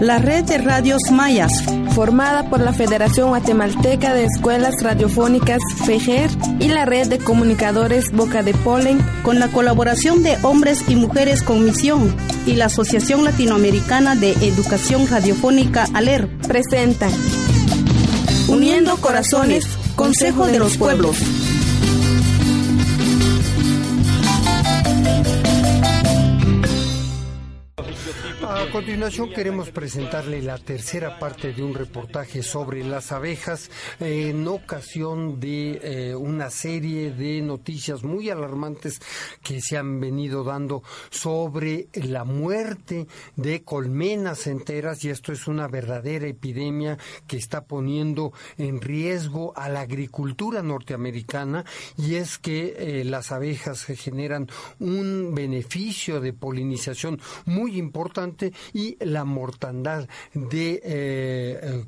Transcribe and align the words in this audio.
La 0.00 0.18
red 0.18 0.44
de 0.44 0.58
radios 0.58 1.02
mayas, 1.10 1.52
formada 1.94 2.48
por 2.48 2.60
la 2.60 2.72
Federación 2.72 3.30
Guatemalteca 3.30 4.14
de 4.14 4.24
Escuelas 4.24 4.76
Radiofónicas 4.80 5.58
FEGER 5.84 6.30
y 6.60 6.68
la 6.68 6.84
red 6.84 7.08
de 7.08 7.18
comunicadores 7.18 8.12
Boca 8.12 8.44
de 8.44 8.54
Polen, 8.54 9.00
con 9.24 9.40
la 9.40 9.48
colaboración 9.48 10.22
de 10.22 10.38
hombres 10.42 10.84
y 10.88 10.94
mujeres 10.94 11.42
con 11.42 11.64
misión 11.64 12.14
y 12.46 12.54
la 12.54 12.66
Asociación 12.66 13.24
Latinoamericana 13.24 14.14
de 14.14 14.32
Educación 14.32 15.08
Radiofónica 15.08 15.88
ALER, 15.92 16.28
presentan 16.46 17.10
Uniendo 18.46 18.96
Corazones, 18.98 19.66
Consejo 19.96 20.46
de 20.46 20.60
los 20.60 20.76
Pueblos. 20.78 21.16
Continuación 28.78 29.30
queremos 29.30 29.70
presentarle 29.70 30.40
la 30.40 30.56
tercera 30.56 31.18
parte 31.18 31.52
de 31.52 31.64
un 31.64 31.74
reportaje 31.74 32.44
sobre 32.44 32.84
las 32.84 33.10
abejas 33.10 33.72
en 33.98 34.46
ocasión 34.46 35.40
de 35.40 35.80
eh, 35.82 36.14
una 36.14 36.48
serie 36.48 37.10
de 37.10 37.42
noticias 37.42 38.04
muy 38.04 38.30
alarmantes 38.30 39.00
que 39.42 39.60
se 39.60 39.76
han 39.76 39.98
venido 39.98 40.44
dando 40.44 40.84
sobre 41.10 41.88
la 41.94 42.22
muerte 42.22 43.08
de 43.34 43.64
colmenas 43.64 44.46
enteras 44.46 45.04
y 45.04 45.10
esto 45.10 45.32
es 45.32 45.48
una 45.48 45.66
verdadera 45.66 46.28
epidemia 46.28 46.98
que 47.26 47.36
está 47.36 47.64
poniendo 47.64 48.32
en 48.58 48.80
riesgo 48.80 49.54
a 49.56 49.68
la 49.68 49.80
agricultura 49.80 50.62
norteamericana 50.62 51.64
y 51.96 52.14
es 52.14 52.38
que 52.38 52.76
eh, 52.78 53.04
las 53.04 53.32
abejas 53.32 53.86
generan 53.86 54.46
un 54.78 55.34
beneficio 55.34 56.20
de 56.20 56.32
polinización 56.32 57.20
muy 57.44 57.76
importante 57.76 58.52
y 58.72 58.96
la 59.00 59.24
mortandad 59.24 60.08
de 60.34 60.80
eh, 60.84 61.84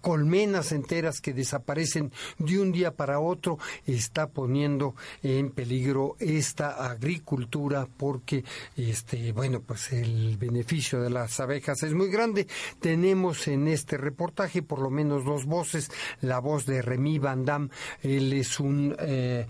colmenas 0.00 0.72
enteras 0.72 1.20
que 1.20 1.32
desaparecen 1.32 2.12
de 2.38 2.60
un 2.60 2.72
día 2.72 2.92
para 2.92 3.20
otro 3.20 3.58
está 3.86 4.28
poniendo 4.28 4.94
en 5.22 5.50
peligro 5.50 6.16
esta 6.18 6.90
agricultura 6.90 7.86
porque 7.96 8.44
este 8.76 9.32
bueno 9.32 9.60
pues 9.60 9.92
el 9.92 10.36
beneficio 10.36 11.00
de 11.00 11.10
las 11.10 11.38
abejas 11.40 11.82
es 11.82 11.94
muy 11.94 12.08
grande. 12.08 12.46
Tenemos 12.80 13.46
en 13.48 13.68
este 13.68 13.96
reportaje 13.96 14.62
por 14.62 14.80
lo 14.80 14.90
menos 14.90 15.24
dos 15.24 15.44
voces. 15.44 15.90
La 16.20 16.38
voz 16.38 16.66
de 16.66 16.82
Remy 16.82 17.18
Van 17.18 17.44
Damme 17.44 17.70
él 18.02 18.32
es 18.32 18.60
un 18.60 18.96
eh, 18.98 19.46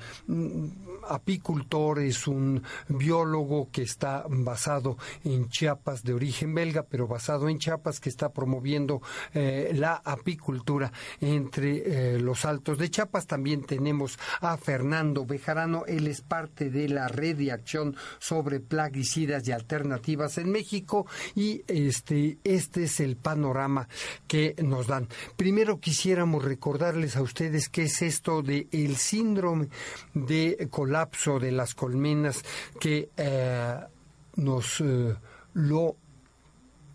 apicultor 1.08 2.00
es 2.00 2.26
un 2.26 2.62
biólogo 2.88 3.68
que 3.70 3.82
está 3.82 4.24
basado 4.28 4.96
en 5.24 5.48
Chiapas 5.48 6.02
de 6.02 6.14
origen 6.14 6.54
belga 6.54 6.82
pero 6.82 7.06
basado 7.06 7.48
en 7.48 7.58
Chiapas 7.58 8.00
que 8.00 8.08
está 8.08 8.30
promoviendo 8.32 9.00
eh, 9.32 9.72
la 9.74 9.94
apicultura 10.04 10.39
cultura 10.40 10.92
entre 11.20 12.14
eh, 12.14 12.18
los 12.18 12.44
altos 12.44 12.78
de 12.78 12.90
Chiapas. 12.90 13.26
También 13.26 13.64
tenemos 13.64 14.18
a 14.40 14.56
Fernando 14.56 15.24
Bejarano, 15.24 15.84
él 15.86 16.06
es 16.06 16.20
parte 16.20 16.70
de 16.70 16.88
la 16.88 17.08
red 17.08 17.36
de 17.36 17.52
acción 17.52 17.96
sobre 18.18 18.60
plaguicidas 18.60 19.46
y 19.46 19.52
alternativas 19.52 20.38
en 20.38 20.50
México 20.50 21.06
y 21.34 21.62
este, 21.66 22.38
este 22.44 22.84
es 22.84 23.00
el 23.00 23.16
panorama 23.16 23.88
que 24.26 24.54
nos 24.62 24.86
dan. 24.86 25.08
Primero 25.36 25.80
quisiéramos 25.80 26.44
recordarles 26.44 27.16
a 27.16 27.22
ustedes 27.22 27.68
qué 27.68 27.84
es 27.84 28.02
esto 28.02 28.42
de 28.42 28.68
el 28.72 28.96
síndrome 28.96 29.68
de 30.14 30.68
colapso 30.70 31.38
de 31.38 31.52
las 31.52 31.74
colmenas 31.74 32.42
que 32.78 33.10
eh, 33.16 33.80
nos 34.36 34.80
eh, 34.80 35.14
lo 35.54 35.96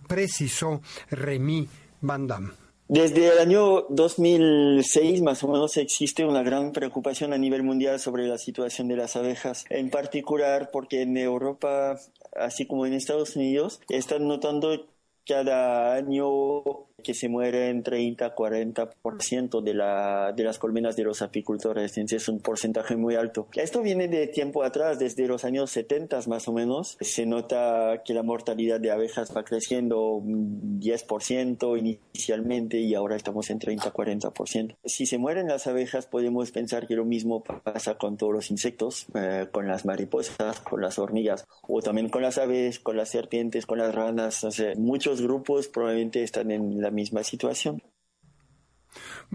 precisó 0.08 0.82
Remy 1.10 1.68
Van 2.02 2.28
Damme. 2.28 2.65
Desde 2.88 3.30
el 3.30 3.40
año 3.40 3.88
2006 3.90 5.24
más 5.24 5.44
o 5.44 5.48
menos 5.48 5.76
existe 5.78 6.24
una 6.24 6.44
gran 6.44 6.72
preocupación 6.72 7.34
a 7.34 7.38
nivel 7.40 7.64
mundial 7.64 8.00
sobre 8.00 8.28
la 8.28 8.38
situación 8.38 8.88
de 8.88 8.96
las 8.96 9.16
abejas, 9.16 9.66
en 9.72 9.90
particular 9.90 10.70
porque 10.72 11.02
en 11.02 11.18
Europa, 11.18 12.00
así 12.36 12.68
como 12.68 12.86
en 12.86 12.94
Estados 12.94 13.36
Unidos, 13.36 13.82
están 13.90 14.28
notando 14.28 14.86
cada 15.26 15.94
año 15.96 16.64
que 17.04 17.14
se 17.14 17.30
mueren 17.30 17.84
30-40% 17.84 19.62
de, 19.62 19.74
la, 19.74 20.34
de 20.36 20.44
las 20.44 20.58
colmenas 20.58 20.96
de 20.96 21.04
los 21.04 21.22
apicultores, 21.22 21.96
entonces 21.98 22.24
es 22.24 22.30
un 22.30 22.40
porcentaje 22.40 22.96
muy 22.96 23.16
alto. 23.16 23.48
Esto 23.54 23.82
viene 23.82 24.08
de 24.08 24.28
tiempo 24.28 24.64
atrás, 24.64 24.98
desde 24.98 25.28
los 25.28 25.46
años 25.46 25.70
70 25.72 26.16
más 26.28 26.48
o 26.48 26.54
menos. 26.54 26.98
Se 27.02 27.26
nota 27.26 28.02
que 28.04 28.14
la 28.14 28.24
mortalidad 28.24 28.80
de 28.80 28.92
abejas 28.92 29.36
va 29.36 29.44
creciendo 29.44 30.22
10% 30.24 31.78
inicialmente 31.78 32.80
y 32.80 32.96
ahora 32.96 33.16
estamos 33.16 33.50
en 33.50 33.60
30-40%. 33.60 34.76
Si 34.86 35.06
se 35.06 35.18
mueren 35.18 35.48
las 35.48 35.68
abejas, 35.68 36.08
podemos 36.08 36.52
pensar 36.52 36.88
que 36.88 36.96
lo 36.96 37.06
mismo 37.06 37.44
pasa 37.44 37.98
con 37.98 38.18
todos 38.18 38.34
los 38.34 38.50
insectos, 38.50 39.06
eh, 39.14 39.48
con 39.52 39.68
las 39.68 39.86
mariposas, 39.86 40.60
con 40.62 40.82
las 40.82 40.98
hormigas, 40.98 41.46
o 41.68 41.82
también 41.82 42.10
con 42.10 42.22
las 42.22 42.38
aves, 42.38 42.80
con 42.80 42.98
las 42.98 43.10
serpientes, 43.10 43.66
con 43.66 43.78
las 43.78 43.94
ranas. 43.94 44.46
muchos 44.78 45.15
grupos 45.22 45.68
probablemente 45.68 46.24
están 46.24 46.52
en 46.52 46.82
la 46.82 46.92
misma 46.92 47.24
situación. 47.24 47.82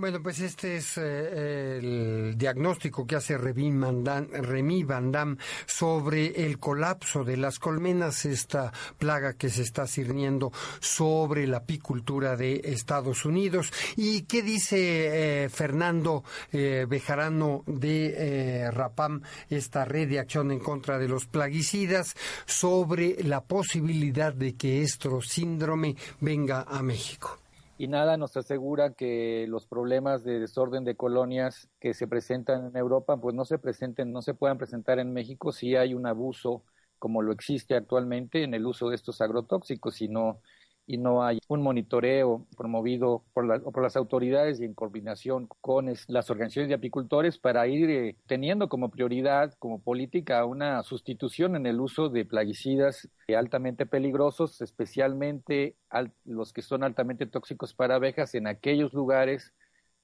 Bueno, 0.01 0.23
pues 0.23 0.41
este 0.41 0.79
es 0.79 0.97
eh, 0.97 1.77
el 1.77 2.39
diagnóstico 2.39 3.07
que 3.07 3.17
hace 3.17 3.37
Remy 3.37 4.83
Van, 4.83 5.13
Damme 5.13 5.37
sobre 5.67 6.47
el 6.47 6.59
colapso 6.59 7.23
de 7.23 7.37
las 7.37 7.59
colmenas, 7.59 8.25
esta 8.25 8.73
plaga 8.97 9.35
que 9.35 9.51
se 9.51 9.61
está 9.61 9.87
cirniendo 9.87 10.53
sobre 10.81 11.47
la 11.47 11.59
apicultura 11.59 12.35
de 12.35 12.63
Estados 12.65 13.27
Unidos. 13.27 13.71
¿Y 13.95 14.23
qué 14.23 14.41
dice 14.41 15.45
eh, 15.45 15.49
Fernando 15.51 16.25
eh, 16.51 16.87
Bejarano 16.89 17.63
de 17.67 18.71
Rapam, 18.73 19.21
esta 19.51 19.85
red 19.85 20.09
de 20.09 20.21
acción 20.21 20.51
en 20.51 20.61
contra 20.61 20.99
de 20.99 21.09
los 21.09 21.27
plaguicidas, 21.27 22.17
sobre 22.47 23.23
la 23.23 23.43
posibilidad 23.43 24.33
de 24.33 24.55
que 24.55 24.81
este 24.81 25.11
síndrome 25.21 25.95
venga 26.21 26.63
a 26.63 26.83
México? 26.83 27.40
Y 27.81 27.89
nada 27.89 28.19
nos 28.19 28.37
asegura 28.37 28.93
que 28.93 29.47
los 29.49 29.67
problemas 29.67 30.23
de 30.23 30.39
desorden 30.39 30.85
de 30.85 30.97
colonias 30.97 31.71
que 31.81 31.95
se 31.95 32.07
presentan 32.07 32.67
en 32.67 32.77
Europa 32.77 33.17
pues 33.17 33.35
no 33.35 33.47
se 33.47 33.59
presenten, 33.59 34.13
no 34.13 34.21
se 34.21 34.35
puedan 34.35 34.59
presentar 34.59 34.99
en 34.99 35.15
México 35.15 35.51
si 35.51 35.77
hay 35.77 35.95
un 35.95 36.07
abuso 36.07 36.63
como 36.99 37.23
lo 37.23 37.33
existe 37.33 37.75
actualmente 37.75 38.43
en 38.43 38.53
el 38.53 38.67
uso 38.67 38.91
de 38.91 38.97
estos 38.97 39.23
agrotóxicos, 39.23 39.95
sino 39.95 40.43
y 40.87 40.99
no 40.99 41.23
hay 41.23 41.39
un 41.49 41.63
monitoreo 41.63 42.47
promovido 42.57 43.25
por, 43.33 43.63
por 43.63 43.83
las 43.83 43.97
autoridades 43.97 44.61
y 44.61 44.65
en 44.65 44.75
coordinación 44.75 45.49
con 45.61 45.87
las 46.09 46.31
organizaciones 46.31 46.69
de 46.69 46.75
apicultores 46.75 47.39
para 47.39 47.67
ir 47.69 47.91
eh, 47.91 48.17
teniendo 48.27 48.69
como 48.69 48.91
prioridad, 48.91 49.55
como 49.59 49.81
política, 49.81 50.45
una 50.45 50.83
sustitución 50.83 51.57
en 51.57 51.67
el 51.67 51.81
uso 51.81 52.09
de 52.09 52.25
plaguicidas 52.25 53.09
altamente 53.37 53.87
peligrosos, 53.87 54.61
especialmente 54.61 55.77
los 56.25 56.53
que 56.53 56.63
son 56.63 56.83
altamente 56.83 57.27
tóxicos 57.27 57.75
para 57.75 57.97
abejas 57.97 58.35
en 58.35 58.47
aquellos 58.47 58.93
lugares 58.93 59.55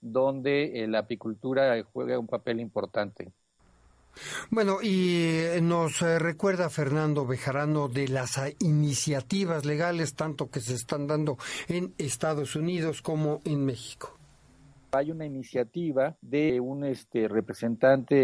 donde 0.00 0.84
eh, 0.84 0.86
la 0.86 1.00
apicultura 1.00 1.82
juega 1.92 2.18
un 2.18 2.26
papel 2.26 2.60
importante. 2.60 3.32
Bueno, 4.50 4.78
y 4.82 5.16
eh, 5.16 5.60
nos 5.62 6.02
eh, 6.02 6.18
recuerda 6.18 6.70
Fernando 6.70 7.26
Bejarano 7.26 7.88
de 7.88 8.08
las 8.08 8.38
ah, 8.38 8.48
iniciativas 8.60 9.64
legales 9.64 10.14
tanto 10.14 10.50
que 10.50 10.60
se 10.60 10.74
están 10.74 11.06
dando 11.06 11.36
en 11.68 11.94
Estados 11.98 12.56
Unidos 12.56 13.02
como 13.02 13.40
en 13.44 13.64
México. 13.64 14.18
Hay 14.92 15.10
una 15.10 15.26
iniciativa 15.26 16.16
de 16.22 16.60
un 16.60 16.84
este, 16.84 17.28
representante 17.28 18.14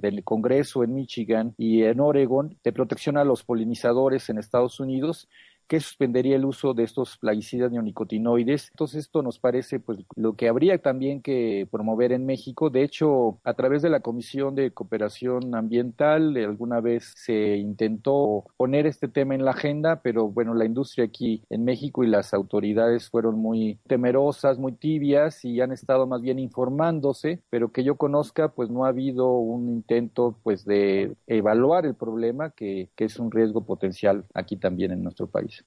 del 0.00 0.22
Congreso 0.22 0.84
en 0.84 0.94
Michigan 0.94 1.54
y 1.56 1.82
en 1.82 2.00
Oregon 2.00 2.56
de 2.62 2.72
protección 2.72 3.16
a 3.16 3.24
los 3.24 3.42
polinizadores 3.42 4.28
en 4.28 4.38
Estados 4.38 4.78
Unidos 4.78 5.28
que 5.70 5.78
suspendería 5.78 6.34
el 6.34 6.44
uso 6.44 6.74
de 6.74 6.82
estos 6.82 7.16
plaguicidas 7.16 7.70
neonicotinoides. 7.70 8.70
Entonces 8.72 9.04
esto 9.04 9.22
nos 9.22 9.38
parece 9.38 9.78
pues 9.78 10.00
lo 10.16 10.34
que 10.34 10.48
habría 10.48 10.78
también 10.78 11.22
que 11.22 11.68
promover 11.70 12.10
en 12.10 12.26
México. 12.26 12.70
De 12.70 12.82
hecho, 12.82 13.38
a 13.44 13.54
través 13.54 13.80
de 13.80 13.88
la 13.88 14.00
Comisión 14.00 14.56
de 14.56 14.72
Cooperación 14.72 15.54
Ambiental 15.54 16.36
alguna 16.38 16.80
vez 16.80 17.12
se 17.14 17.56
intentó 17.56 18.46
poner 18.56 18.86
este 18.86 19.06
tema 19.06 19.36
en 19.36 19.44
la 19.44 19.52
agenda, 19.52 20.02
pero 20.02 20.26
bueno, 20.26 20.54
la 20.54 20.64
industria 20.64 21.04
aquí 21.04 21.44
en 21.50 21.64
México 21.64 22.02
y 22.02 22.08
las 22.08 22.34
autoridades 22.34 23.08
fueron 23.08 23.38
muy 23.38 23.78
temerosas, 23.86 24.58
muy 24.58 24.72
tibias 24.72 25.44
y 25.44 25.60
han 25.60 25.70
estado 25.70 26.08
más 26.08 26.20
bien 26.20 26.40
informándose, 26.40 27.42
pero 27.48 27.70
que 27.70 27.84
yo 27.84 27.94
conozca 27.94 28.48
pues 28.48 28.70
no 28.70 28.86
ha 28.86 28.88
habido 28.88 29.30
un 29.34 29.68
intento 29.68 30.36
pues 30.42 30.64
de 30.64 31.14
evaluar 31.28 31.86
el 31.86 31.94
problema 31.94 32.50
que, 32.50 32.88
que 32.96 33.04
es 33.04 33.20
un 33.20 33.30
riesgo 33.30 33.64
potencial 33.64 34.24
aquí 34.34 34.56
también 34.56 34.90
en 34.90 35.04
nuestro 35.04 35.28
país. 35.28 35.59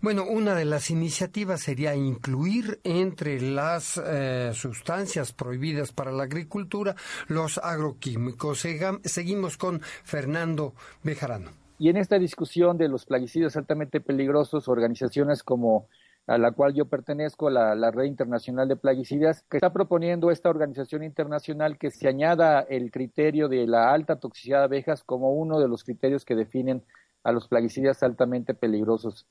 Bueno, 0.00 0.24
una 0.24 0.54
de 0.54 0.64
las 0.64 0.90
iniciativas 0.90 1.60
sería 1.60 1.94
incluir 1.94 2.80
entre 2.84 3.40
las 3.40 4.00
eh, 4.04 4.50
sustancias 4.54 5.32
prohibidas 5.32 5.92
para 5.92 6.12
la 6.12 6.24
agricultura 6.24 6.94
los 7.28 7.58
agroquímicos. 7.58 8.64
seguimos 9.04 9.56
con 9.56 9.80
Fernando 9.80 10.74
Bejarano. 11.02 11.50
Y 11.78 11.90
en 11.90 11.96
esta 11.96 12.18
discusión 12.18 12.76
de 12.76 12.88
los 12.88 13.06
plaguicidas 13.06 13.56
altamente 13.56 14.00
peligrosos, 14.00 14.68
organizaciones 14.68 15.42
como 15.42 15.88
a 16.26 16.36
la 16.36 16.52
cual 16.52 16.74
yo 16.74 16.84
pertenezco, 16.84 17.48
la, 17.48 17.74
la, 17.74 17.90
Red 17.90 18.04
Internacional 18.04 18.68
de 18.68 18.76
Plaguicidas, 18.76 19.44
que 19.48 19.56
está 19.56 19.72
proponiendo 19.72 20.30
esta 20.30 20.50
organización 20.50 21.02
internacional 21.02 21.78
que 21.78 21.90
se 21.90 22.06
añada 22.06 22.60
el 22.60 22.90
criterio 22.90 23.48
de 23.48 23.66
la 23.66 23.92
alta 23.94 24.16
toxicidad 24.16 24.58
de 24.58 24.64
abejas 24.64 25.02
como 25.02 25.32
uno 25.32 25.58
de 25.58 25.68
los 25.68 25.84
criterios 25.84 26.26
que 26.26 26.34
definen 26.34 26.84
a 27.24 27.32
los 27.32 27.48
plaguicidas 27.48 28.02
altamente 28.02 28.52
peligrosos. 28.52 29.26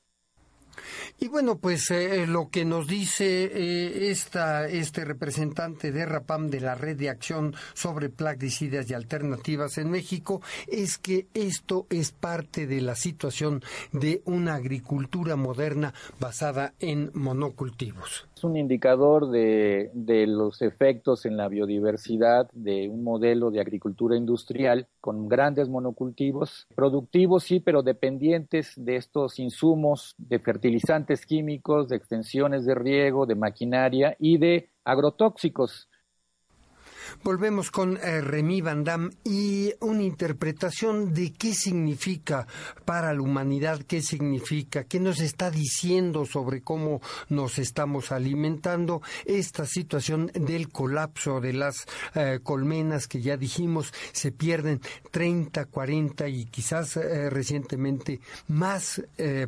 Y 1.20 1.28
bueno, 1.28 1.58
pues 1.58 1.90
eh, 1.92 2.26
lo 2.28 2.50
que 2.50 2.66
nos 2.66 2.88
dice 2.88 3.46
eh, 3.46 4.10
esta, 4.10 4.68
este 4.68 5.06
representante 5.06 5.92
de 5.92 6.06
RAPAM 6.06 6.50
de 6.50 6.62
la 6.62 6.76
Red 6.76 6.98
de 6.98 7.10
Acción 7.10 7.54
sobre 7.74 8.10
Plaguicidas 8.10 8.90
y 8.90 8.94
Alternativas 8.94 9.78
en 9.78 9.90
México 9.90 10.42
es 10.68 10.98
que 10.98 11.28
esto 11.34 11.88
es 11.90 12.12
parte 12.12 12.68
de 12.68 12.82
la 12.82 12.96
situación 12.96 13.62
de 13.92 14.22
una 14.26 14.56
agricultura 14.56 15.36
moderna 15.36 15.94
basada 16.20 16.74
en 16.80 17.12
monocultivos. 17.14 18.28
Es 18.36 18.44
un 18.44 18.56
indicador 18.56 19.32
de, 19.32 19.90
de 19.94 20.28
los 20.28 20.62
efectos 20.62 21.26
en 21.26 21.38
la 21.38 21.48
biodiversidad 21.48 22.50
de 22.54 22.88
un 22.88 23.04
modelo 23.04 23.50
de 23.50 23.60
agricultura 23.60 24.16
industrial 24.16 24.88
con 25.02 25.28
grandes 25.28 25.70
monocultivos, 25.70 26.68
productivos 26.76 27.44
sí, 27.44 27.60
pero 27.60 27.82
dependientes 27.82 28.74
de 28.76 28.98
estos 28.98 29.40
insumos 29.40 30.16
de 30.18 30.40
fertilizantes 30.68 31.26
químicos, 31.26 31.88
de 31.88 31.96
extensiones 31.96 32.66
de 32.66 32.76
riego, 32.76 33.26
de 33.26 33.36
maquinaria 33.36 34.18
y 34.20 34.38
de 34.38 34.70
agrotóxicos 34.84 35.88
Volvemos 37.24 37.72
con 37.72 37.98
eh, 37.98 38.22
Remy 38.22 38.62
Van 38.62 38.84
Damme 38.84 39.10
y 39.24 39.74
una 39.80 40.04
interpretación 40.04 41.14
de 41.14 41.34
qué 41.34 41.54
significa 41.54 42.48
para 42.86 43.14
la 43.14 43.22
humanidad, 43.22 43.82
qué 43.82 44.02
significa, 44.02 44.84
qué 44.84 45.00
nos 45.00 45.20
está 45.20 45.52
diciendo 45.52 46.26
sobre 46.26 46.62
cómo 46.62 47.02
nos 47.30 47.60
estamos 47.60 48.12
alimentando 48.12 49.02
esta 49.26 49.66
situación 49.66 50.32
del 50.34 50.70
colapso 50.70 51.42
de 51.42 51.54
las 51.54 51.86
eh, 52.16 52.40
colmenas 52.44 53.08
que 53.08 53.22
ya 53.22 53.38
dijimos 53.38 53.94
se 54.12 54.32
pierden 54.32 54.82
30, 55.12 55.66
40 55.66 56.28
y 56.28 56.46
quizás 56.46 56.98
eh, 56.98 57.30
recientemente 57.30 58.20
más 58.48 59.02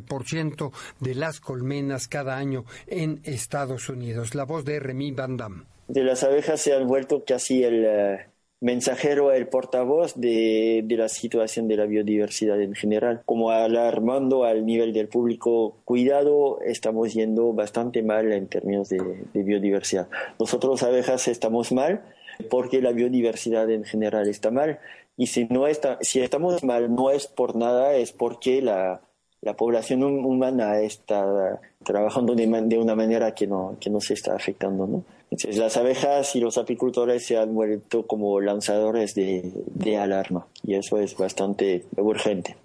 por 0.06 0.24
ciento 0.24 0.72
de 1.00 1.14
las 1.14 1.40
colmenas 1.40 2.08
cada 2.08 2.36
año 2.36 2.64
en 2.86 3.20
Estados 3.24 3.88
Unidos. 3.88 4.34
La 4.34 4.44
voz 4.44 4.64
de 4.64 4.80
Remy 4.80 5.12
Van 5.12 5.36
Damme 5.36 5.64
de 5.90 6.04
las 6.04 6.22
abejas 6.22 6.60
se 6.60 6.72
han 6.72 6.86
vuelto 6.86 7.24
casi 7.24 7.64
el 7.64 7.84
eh, 7.84 8.26
mensajero, 8.60 9.32
el 9.32 9.48
portavoz 9.48 10.14
de, 10.14 10.82
de, 10.84 10.96
la 10.96 11.08
situación 11.08 11.66
de 11.66 11.76
la 11.76 11.86
biodiversidad 11.86 12.60
en 12.60 12.74
general, 12.74 13.22
como 13.26 13.50
alarmando 13.50 14.44
al 14.44 14.64
nivel 14.64 14.92
del 14.92 15.08
público, 15.08 15.78
cuidado, 15.84 16.60
estamos 16.60 17.12
yendo 17.12 17.52
bastante 17.52 18.04
mal 18.04 18.30
en 18.30 18.46
términos 18.46 18.88
de, 18.88 19.00
biodiversidad. 19.34 20.08
Nosotros 20.38 20.80
abejas 20.84 21.26
estamos 21.26 21.72
mal 21.72 22.02
porque 22.48 22.80
la 22.80 22.92
biodiversidad 22.92 23.68
en 23.68 23.82
general 23.82 24.28
está 24.28 24.52
mal 24.52 24.78
y 25.16 25.26
si 25.26 25.46
no 25.46 25.66
está, 25.66 25.98
si 26.02 26.20
estamos 26.20 26.62
mal 26.62 26.94
no 26.94 27.10
es 27.10 27.26
por 27.26 27.56
nada, 27.56 27.96
es 27.96 28.12
porque 28.12 28.62
la, 28.62 29.00
la 29.40 29.56
población 29.56 30.04
humana 30.04 30.80
está 30.80 31.60
trabajando 31.82 32.36
de, 32.36 32.46
de, 32.46 32.78
una 32.78 32.94
manera 32.94 33.34
que 33.34 33.48
no, 33.48 33.76
que 33.80 33.90
no 33.90 34.00
se 34.00 34.14
está 34.14 34.36
afectando, 34.36 34.86
¿no? 34.86 35.04
Entonces, 35.30 35.58
las 35.58 35.76
abejas 35.76 36.34
y 36.34 36.40
los 36.40 36.58
apicultores 36.58 37.24
se 37.24 37.38
han 37.38 37.54
vuelto 37.54 38.06
como 38.06 38.40
lanzadores 38.40 39.14
de, 39.14 39.52
de 39.66 39.96
alarma 39.96 40.46
y 40.62 40.74
eso 40.74 40.98
es 40.98 41.16
bastante 41.16 41.84
urgente. 41.96 42.56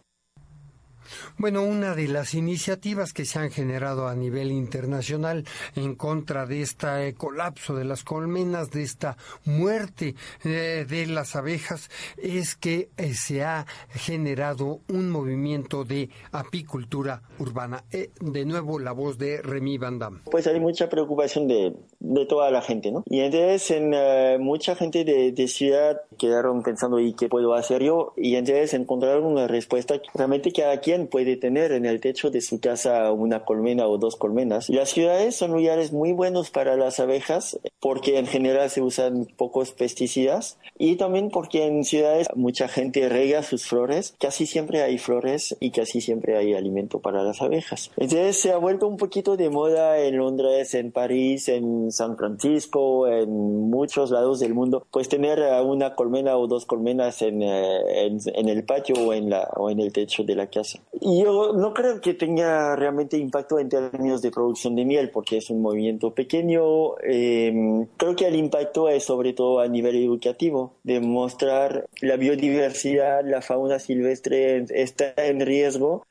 Bueno, 1.37 1.63
una 1.63 1.95
de 1.95 2.07
las 2.07 2.33
iniciativas 2.33 3.13
que 3.13 3.25
se 3.25 3.39
han 3.39 3.51
generado 3.51 4.07
a 4.07 4.15
nivel 4.15 4.51
internacional 4.51 5.45
en 5.75 5.95
contra 5.95 6.45
de 6.45 6.61
este 6.61 7.13
colapso 7.15 7.75
de 7.75 7.85
las 7.85 8.03
colmenas, 8.03 8.71
de 8.71 8.83
esta 8.83 9.17
muerte 9.45 10.15
eh, 10.43 10.85
de 10.87 11.05
las 11.07 11.35
abejas, 11.35 11.89
es 12.17 12.55
que 12.55 12.89
eh, 12.97 13.13
se 13.13 13.43
ha 13.43 13.65
generado 13.89 14.79
un 14.89 15.09
movimiento 15.09 15.83
de 15.83 16.09
apicultura 16.31 17.21
urbana. 17.39 17.83
Eh, 17.91 18.11
de 18.21 18.45
nuevo, 18.45 18.79
la 18.79 18.91
voz 18.91 19.17
de 19.17 19.41
Remy 19.41 19.77
Van 19.77 19.99
Damme. 19.99 20.21
Pues 20.31 20.47
hay 20.47 20.59
mucha 20.59 20.89
preocupación 20.89 21.47
de, 21.47 21.73
de 22.13 22.25
toda 22.25 22.51
la 22.51 22.61
gente, 22.61 22.91
¿no? 22.91 23.03
Y 23.07 23.19
entonces 23.19 23.71
en, 23.71 24.41
mucha 24.41 24.75
gente 24.75 25.03
de, 25.03 25.31
de, 25.31 25.47
ciudad 25.47 26.01
quedaron 26.17 26.63
pensando, 26.63 26.99
¿y 26.99 27.13
qué 27.13 27.29
puedo 27.29 27.53
hacer 27.53 27.83
yo? 27.83 28.13
Y 28.15 28.35
entonces 28.35 28.73
encontraron 28.73 29.25
una 29.25 29.47
respuesta 29.47 29.99
realmente 30.13 30.51
cada 30.51 30.79
quien 30.79 31.07
puede 31.07 31.25
de 31.25 31.37
tener 31.37 31.71
en 31.71 31.85
el 31.85 31.99
techo 31.99 32.29
de 32.29 32.39
su 32.39 32.59
casa 32.59 33.11
una 33.11 33.43
colmena 33.43 33.87
o 33.87 33.97
dos 33.97 34.15
colmenas. 34.15 34.69
Las 34.69 34.89
ciudades 34.89 35.35
son 35.35 35.51
lugares 35.51 35.91
muy 35.91 36.13
buenos 36.13 36.51
para 36.51 36.77
las 36.77 36.99
abejas 36.99 37.59
porque 37.79 38.19
en 38.19 38.27
general 38.27 38.69
se 38.69 38.81
usan 38.81 39.27
pocos 39.37 39.71
pesticidas 39.71 40.57
y 40.77 40.95
también 40.95 41.29
porque 41.29 41.65
en 41.65 41.83
ciudades 41.83 42.27
mucha 42.35 42.67
gente 42.67 43.09
rega 43.09 43.43
sus 43.43 43.65
flores, 43.65 44.15
casi 44.19 44.45
siempre 44.45 44.83
hay 44.83 44.97
flores 44.97 45.55
y 45.59 45.71
casi 45.71 45.99
siempre 45.99 46.37
hay 46.37 46.53
alimento 46.53 46.99
para 46.99 47.23
las 47.23 47.41
abejas. 47.41 47.91
Entonces 47.97 48.39
se 48.39 48.51
ha 48.51 48.57
vuelto 48.57 48.87
un 48.87 48.97
poquito 48.97 49.35
de 49.35 49.49
moda 49.49 49.99
en 49.99 50.17
Londres, 50.17 50.73
en 50.75 50.91
París, 50.91 51.49
en 51.49 51.91
San 51.95 52.17
Francisco, 52.17 53.07
en 53.07 53.69
muchos 53.69 54.11
lados 54.11 54.39
del 54.39 54.53
mundo, 54.53 54.85
pues 54.91 55.09
tener 55.09 55.39
una 55.63 55.95
colmena 55.95 56.37
o 56.37 56.47
dos 56.47 56.65
colmenas 56.65 57.21
en, 57.21 57.41
eh, 57.41 58.05
en, 58.05 58.19
en 58.25 58.49
el 58.49 58.63
patio 58.63 58.95
o 58.95 59.13
en, 59.13 59.29
la, 59.29 59.49
o 59.55 59.69
en 59.69 59.79
el 59.79 59.91
techo 59.91 60.23
de 60.23 60.35
la 60.35 60.47
casa. 60.47 60.79
Yo 61.01 61.53
no 61.53 61.73
creo 61.73 62.01
que 62.01 62.13
tenga 62.13 62.75
realmente 62.75 63.17
impacto 63.17 63.59
en 63.59 63.69
términos 63.69 64.21
de 64.21 64.31
producción 64.31 64.75
de 64.75 64.85
miel, 64.85 65.09
porque 65.09 65.37
es 65.37 65.49
un 65.49 65.61
movimiento 65.61 66.13
pequeño. 66.13 66.97
Em, 66.99 67.85
creo 67.97 68.15
que 68.15 68.27
el 68.27 68.35
impacto 68.35 68.89
es 68.89 69.03
sobre 69.03 69.33
todo 69.33 69.59
a 69.59 69.67
nivel 69.67 69.95
educativo, 69.95 70.73
demostrar 70.83 71.85
la 72.01 72.17
biodiversidad, 72.17 73.23
la 73.25 73.41
fauna 73.41 73.79
silvestre 73.79 74.65
está 74.69 75.13
en 75.17 75.39
riesgo 75.39 76.05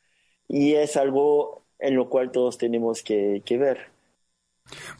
y 0.48 0.74
es 0.74 0.96
algo 0.96 1.62
en 1.78 1.96
lo 1.96 2.08
cual 2.08 2.30
todos 2.30 2.58
tenemos 2.58 3.02
que, 3.02 3.42
que 3.44 3.58
ver. 3.58 3.93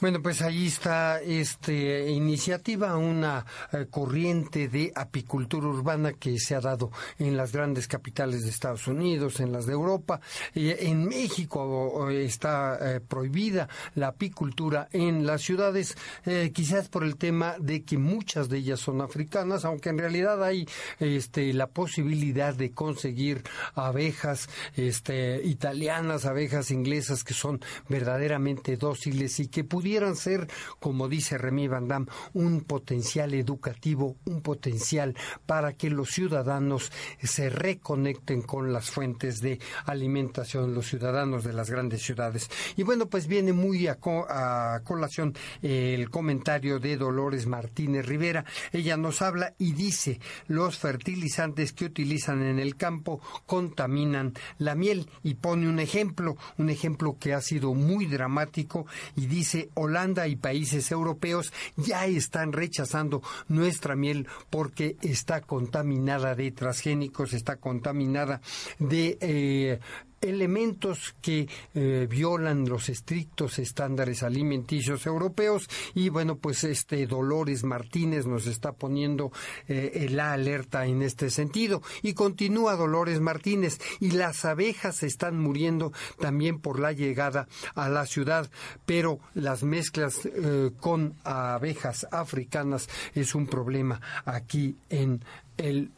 Bueno, 0.00 0.20
pues 0.20 0.42
ahí 0.42 0.66
está 0.66 1.20
esta 1.22 1.72
iniciativa, 1.72 2.96
una 2.96 3.46
eh, 3.72 3.86
corriente 3.90 4.68
de 4.68 4.92
apicultura 4.94 5.68
urbana 5.68 6.12
que 6.12 6.38
se 6.38 6.54
ha 6.54 6.60
dado 6.60 6.90
en 7.18 7.36
las 7.36 7.52
grandes 7.52 7.88
capitales 7.88 8.42
de 8.42 8.50
Estados 8.50 8.86
Unidos, 8.86 9.40
en 9.40 9.52
las 9.52 9.66
de 9.66 9.72
Europa. 9.72 10.20
en 10.54 11.06
México 11.06 12.10
está 12.10 12.78
eh, 12.80 13.00
prohibida 13.00 13.68
la 13.94 14.08
apicultura 14.08 14.88
en 14.92 15.24
las 15.24 15.42
ciudades, 15.42 15.96
eh, 16.26 16.50
quizás 16.52 16.88
por 16.88 17.04
el 17.04 17.16
tema 17.16 17.54
de 17.58 17.84
que 17.84 17.96
muchas 17.96 18.48
de 18.48 18.58
ellas 18.58 18.80
son 18.80 19.00
africanas, 19.00 19.64
aunque 19.64 19.88
en 19.88 19.98
realidad 19.98 20.44
hay 20.44 20.68
este, 20.98 21.52
la 21.54 21.68
posibilidad 21.68 22.54
de 22.54 22.72
conseguir 22.72 23.42
abejas 23.74 24.48
este, 24.76 25.40
italianas, 25.44 26.26
abejas 26.26 26.70
inglesas 26.70 27.24
que 27.24 27.32
son 27.32 27.60
verdaderamente 27.88 28.76
dóciles 28.76 29.40
y 29.40 29.53
que 29.54 29.62
pudieran 29.62 30.16
ser, 30.16 30.48
como 30.80 31.08
dice 31.08 31.38
Remy 31.38 31.68
Van 31.68 31.86
Damme, 31.86 32.06
un 32.32 32.62
potencial 32.62 33.34
educativo, 33.34 34.16
un 34.24 34.42
potencial 34.42 35.14
para 35.46 35.74
que 35.74 35.90
los 35.90 36.10
ciudadanos 36.10 36.90
se 37.22 37.50
reconecten 37.50 38.42
con 38.42 38.72
las 38.72 38.90
fuentes 38.90 39.40
de 39.40 39.60
alimentación, 39.86 40.74
los 40.74 40.88
ciudadanos 40.88 41.44
de 41.44 41.52
las 41.52 41.70
grandes 41.70 42.02
ciudades. 42.02 42.50
Y 42.76 42.82
bueno, 42.82 43.06
pues 43.06 43.28
viene 43.28 43.52
muy 43.52 43.86
a, 43.86 44.80
colación 44.82 45.36
el 45.62 46.10
comentario 46.10 46.80
de 46.80 46.96
Dolores 46.96 47.46
Martínez 47.46 48.06
Rivera. 48.06 48.44
Ella 48.72 48.96
nos 48.96 49.22
habla 49.22 49.54
y 49.56 49.74
dice, 49.74 50.18
los 50.48 50.78
fertilizantes 50.78 51.72
que 51.72 51.84
utilizan 51.84 52.42
en 52.42 52.58
el 52.58 52.74
campo 52.74 53.20
contaminan 53.46 54.32
la 54.58 54.74
miel 54.74 55.08
y 55.22 55.34
pone 55.34 55.68
un 55.68 55.78
ejemplo, 55.78 56.36
un 56.58 56.70
ejemplo 56.70 57.18
que 57.20 57.34
ha 57.34 57.40
sido 57.40 57.72
muy 57.72 58.06
dramático 58.06 58.86
y 59.14 59.26
dice 59.26 59.43
dice 59.44 59.68
Holanda 59.74 60.26
y 60.26 60.36
países 60.36 60.90
europeos 60.90 61.52
ya 61.76 62.06
están 62.06 62.54
rechazando 62.54 63.22
nuestra 63.46 63.94
miel 63.94 64.26
porque 64.48 64.96
está 65.02 65.42
contaminada 65.42 66.34
de 66.34 66.50
transgénicos, 66.50 67.34
está 67.34 67.56
contaminada 67.56 68.40
de 68.78 69.18
eh, 69.20 69.80
elementos 70.20 71.14
que 71.20 71.48
eh, 71.74 72.06
violan 72.08 72.68
los 72.68 72.88
estrictos 72.88 73.58
estándares 73.58 74.22
alimenticios 74.22 75.06
europeos. 75.06 75.68
Y 75.94 76.08
bueno 76.08 76.36
pues 76.36 76.64
este 76.64 77.06
Dolores 77.06 77.64
Martínez 77.64 78.26
nos 78.26 78.46
está 78.46 78.72
poniendo 78.72 79.32
eh, 79.68 80.08
la 80.10 80.32
alerta 80.32 80.86
en 80.86 81.02
este 81.02 81.30
sentido. 81.30 81.82
Y 82.02 82.14
continúa 82.14 82.76
Dolores 82.76 83.20
Martínez. 83.20 83.78
Y 84.00 84.12
las 84.12 84.44
abejas 84.44 85.02
están 85.02 85.38
muriendo 85.38 85.92
también 86.20 86.60
por 86.60 86.80
la 86.80 86.92
llegada 86.92 87.48
a 87.74 87.88
la 87.88 88.06
ciudad. 88.06 88.50
Pero 88.86 89.20
las 89.34 89.62
mezclas 89.62 90.20
eh, 90.26 90.70
con 90.80 91.14
abejas 91.24 92.06
africanas 92.10 92.88
es 93.14 93.34
un 93.34 93.46
problema 93.46 94.00
aquí 94.24 94.76
en 94.88 95.22
el 95.56 95.90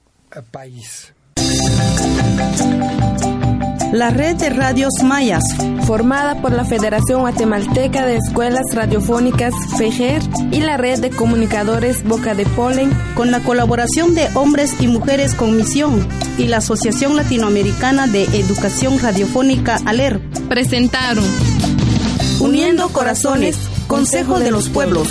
país. 0.50 1.14
La 3.92 4.10
red 4.10 4.36
de 4.36 4.50
radios 4.50 4.92
mayas, 5.02 5.44
formada 5.86 6.40
por 6.42 6.52
la 6.52 6.64
Federación 6.64 7.20
Guatemalteca 7.20 8.04
de 8.04 8.16
Escuelas 8.16 8.64
Radiofónicas 8.74 9.54
FEJER 9.78 10.22
y 10.50 10.60
la 10.60 10.76
red 10.76 11.00
de 11.00 11.10
comunicadores 11.10 12.02
Boca 12.04 12.34
de 12.34 12.44
Polen, 12.46 12.90
con 13.14 13.30
la 13.30 13.40
colaboración 13.40 14.14
de 14.14 14.28
hombres 14.34 14.74
y 14.80 14.88
mujeres 14.88 15.34
con 15.34 15.56
misión 15.56 16.06
y 16.36 16.46
la 16.48 16.58
Asociación 16.58 17.16
Latinoamericana 17.16 18.06
de 18.06 18.24
Educación 18.24 18.98
Radiofónica 18.98 19.78
ALER, 19.86 20.20
presentaron 20.48 21.24
Uniendo 22.40 22.88
Corazones, 22.88 23.56
Consejo 23.86 24.38
de 24.40 24.50
los 24.50 24.68
Pueblos. 24.68 25.08